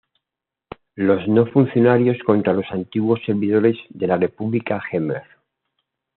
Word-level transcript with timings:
Los 0.95 1.27
no 1.27 1.45
funcionarios 1.45 2.17
contra 2.25 2.53
los 2.53 2.65
antiguos 2.71 3.19
servidores 3.23 3.77
de 3.91 4.07
la 4.07 4.17
República 4.17 4.81
Jemer. 4.89 5.21